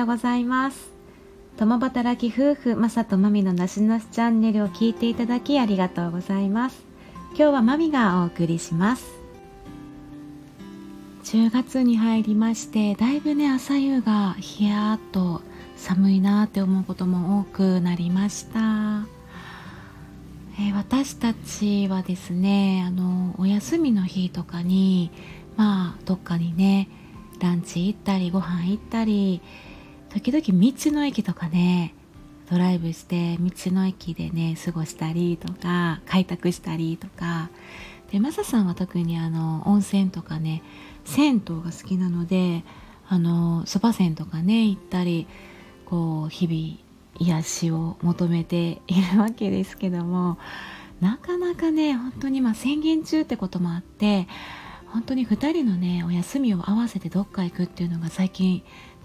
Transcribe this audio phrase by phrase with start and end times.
[0.00, 0.90] ようございます。
[1.58, 6.82] 共働き夫婦マサとマミのなしなしチャンネルを聞いていただきありがとうございます。
[7.30, 9.20] 今日はマミがお送りします。
[11.24, 15.42] 10月に入りましてだいぶね朝夕がひやっと
[15.76, 19.06] 寒いなって思うことも多くなりました、
[20.58, 25.12] えー、私たちはですねあのお休みの日とかに
[25.56, 26.88] まあどっかにね
[27.38, 29.40] ランチ行ったりご飯行ったり
[30.12, 31.94] 時々道の駅とかね
[32.50, 37.50] ドライブして道の駅でね過ごしたりとか開拓したりとか。
[38.10, 40.62] でマサさんは特にあの温泉とかね
[41.04, 42.64] 銭湯が好きなので
[43.08, 45.26] あのそば銭とかね行ったり
[45.86, 50.38] こう日々癒しを求めているわけですけども
[51.00, 54.26] なかなかね本当にまあ宣言中ってこともあって
[54.88, 58.62] 本当に2人のねお休みを合わせてどっか行くっていうのが最近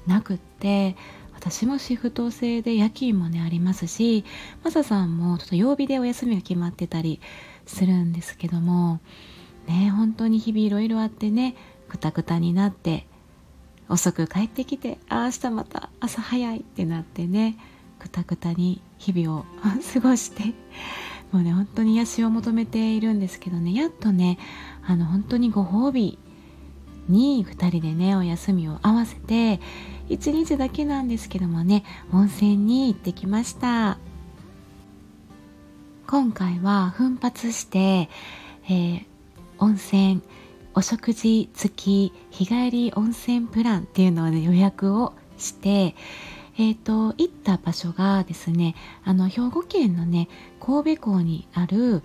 [0.08, 0.96] なくって
[1.34, 4.26] 私もシフト制で夜勤もねありますし
[4.64, 7.20] マサさんもちょっと曜日でお休みが決まってたり
[7.66, 9.00] するんですけども
[9.68, 11.56] ね本当に日々いろいろあってね
[11.90, 13.06] くたくたになって
[13.90, 17.58] 遅く帰ってきてああ明日また朝早いってなってね
[18.00, 19.46] くたくたに日々を
[19.94, 20.54] 過ごして
[21.32, 24.40] もうね本当に癒しを求めているんですけどねやっとね
[24.86, 26.18] あの本当にご褒美
[27.08, 29.60] に2人でねお休みを合わせて
[30.10, 33.98] 1日だけなんですけどもね温泉に行ってきました。
[36.08, 39.06] 今回は奮発して、えー、
[39.58, 40.22] 温泉
[40.76, 45.96] お食事付き日帰り温泉プランっていうのを、ね、予約をして
[46.58, 50.30] えーと、行った場所がですねあの兵庫県のね
[50.62, 52.02] 神戸港にある、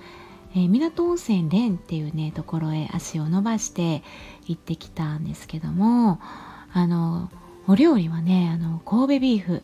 [0.52, 4.02] えー、港温泉蓮っていうねところへ足を伸ばして
[4.46, 6.20] 行ってきたんですけども
[6.72, 7.30] あの
[7.68, 9.62] お料理はねあの神戸ビーフ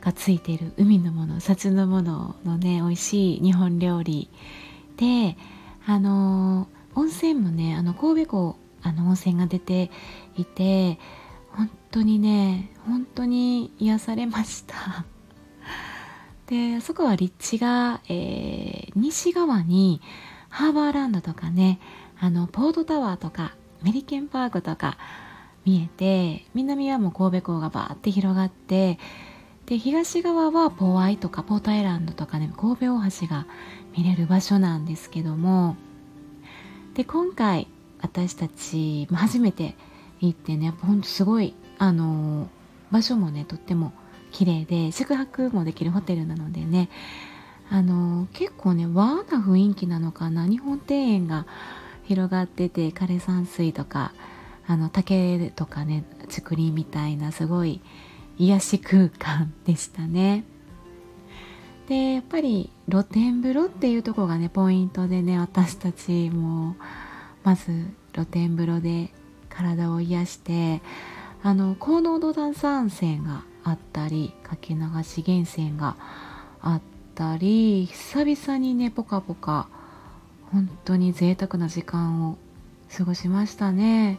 [0.00, 4.28] がついてる海のもの幸のもののね美味しい日本料理
[4.96, 5.36] で
[5.86, 9.90] あの温泉もねあの神戸港あの温泉が出て
[10.36, 10.98] いて
[11.52, 15.04] 本当にね本当に癒されました。
[16.50, 20.00] でそこは立地が、えー、西側に
[20.48, 21.78] ハーバーランドとかね
[22.18, 24.98] あのポートタワーとかメリケンパークとか
[25.64, 28.98] 見えて南はもう神戸港がバーって広がって
[29.66, 33.46] で東側はポワイとかポートアイランドとかね神戸大橋が
[33.96, 35.76] 見れる場所なんですけども
[36.94, 37.68] で今回
[38.00, 39.76] 私たち初めて
[40.20, 42.48] 行ってねほんとすごいあの
[42.90, 43.92] 場所もねとっても
[44.30, 46.88] 綺麗で宿泊もできるホテルなのでね
[47.70, 51.46] あの結構ね和な雰囲気なのかな日本庭園が
[52.04, 54.12] 広がってて枯山水とか
[54.66, 57.80] あの竹とかね竹林みたいなすごい
[58.38, 60.44] 癒し空間でしたね。
[61.88, 66.76] でやっぱり露天風呂っていうとこがねポイントでね私たちも
[67.42, 69.12] まず露天風呂で
[69.48, 70.82] 体を癒して
[71.42, 75.96] あの高濃度炭酸泉があったりかけ流し源泉が
[76.60, 76.80] あっ
[77.14, 79.68] たり久々にねポカポカ
[80.52, 82.38] 本当に贅沢な時間を
[82.96, 84.18] 過ごしましたね。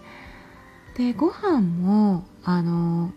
[0.96, 3.12] でご飯もあの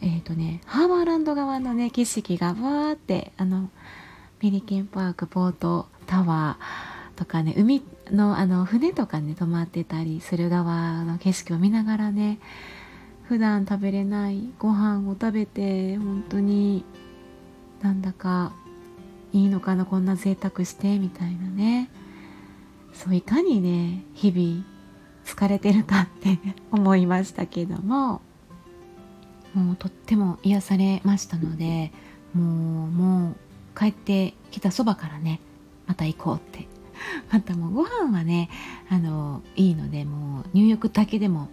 [0.00, 3.70] えっ、ー、とねハーバーランド側のね景色がわーってあの
[4.42, 12.38] メリケンパークポートタワーとかね海のあの船とかね泊まってたりする側の景色を見ながらね
[13.28, 16.84] 普段食べれないご飯を食べて本当に
[17.80, 18.52] なんだか
[19.32, 21.90] いいのかなこんな贅沢してみたいなね。
[22.92, 24.64] そういかにね日々
[25.24, 26.38] 疲れてるかって
[26.70, 28.22] 思いましたけども
[29.52, 31.92] もうとっても癒されましたので
[32.34, 33.36] もうもう
[33.76, 35.40] 帰ってきたそばからね
[35.86, 36.68] また行こうって。
[37.32, 38.48] またもうご飯はね
[38.88, 41.48] あのいいのでもう入浴だけでも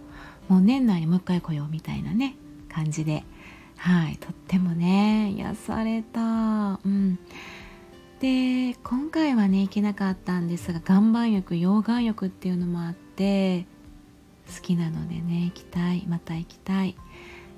[0.52, 2.36] もう年内にもう一回来ようみたいなね
[2.68, 3.24] 感じで。
[3.78, 6.78] はいとってもね癒された。
[6.84, 7.18] うん。
[8.20, 13.66] で今回はね行けなかったんですが岩盤浴溶岩浴っていうのもあって
[14.54, 16.96] 好きなのでね行きたいまた行きたい。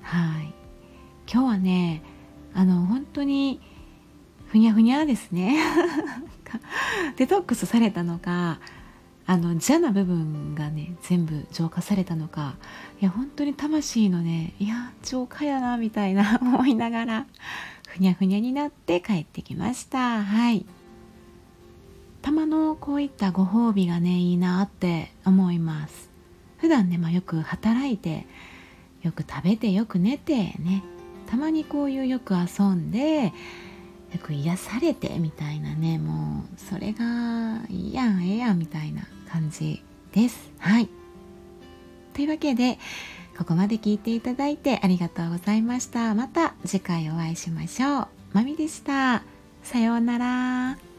[0.01, 0.55] はい。
[1.29, 2.05] 今日はね
[2.55, 3.61] あの本当に
[4.47, 5.59] ふにゃふにゃですね
[7.19, 8.61] デトックスされたのか
[9.27, 12.57] あの邪な部分がね全部浄化されたのか
[13.01, 17.27] いや本当に魂のねいや浄化やなみたいな思いながら
[17.95, 20.25] ふにゃふにゃになって帰ってきました。
[20.25, 20.67] はい。
[22.23, 26.11] たまのこういったご褒美がねいいなって思います。
[26.59, 28.27] 普段ね、まあ、よく働いて
[29.03, 30.83] よく食べてよく寝てね
[31.27, 33.33] たまにこういうよく遊んでよ
[34.21, 39.03] く癒されてみたいなねもうそれがいいやんええやんみたいな。
[39.35, 39.83] 感じ
[40.13, 40.53] です。
[40.59, 40.89] はい。
[42.15, 42.79] というわけで
[43.37, 46.15] ここまで聞いていただいてありがとうございました。
[46.15, 48.09] また次回お会いしましょう。
[48.33, 49.25] まみでした。
[49.65, 50.94] さようなら。